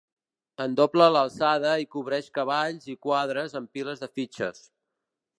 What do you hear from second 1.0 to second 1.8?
l'alçada